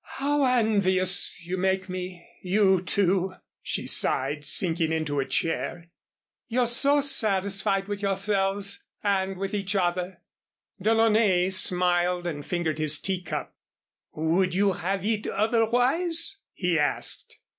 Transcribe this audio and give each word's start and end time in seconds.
"How 0.17 0.45
envious 0.45 1.45
you 1.45 1.57
make 1.57 1.87
me 1.87 2.27
you 2.41 2.81
two," 2.81 3.35
she 3.61 3.85
sighed, 3.85 4.43
sinking 4.43 4.91
into 4.91 5.19
a 5.19 5.25
chair, 5.27 5.91
"you're 6.47 6.65
so 6.65 7.01
satisfied 7.01 7.87
with 7.87 8.01
yourselves 8.01 8.83
and 9.03 9.37
with 9.37 9.53
each 9.53 9.75
other." 9.75 10.23
DeLaunay 10.83 11.51
smiled 11.53 12.25
and 12.25 12.43
fingered 12.43 12.79
his 12.79 12.97
tea 12.97 13.21
cup. 13.21 13.55
"Would 14.15 14.55
you 14.55 14.71
have 14.73 15.05
it 15.05 15.27
otherwise?" 15.27 16.39
he 16.55 16.79
asked. 16.79 17.37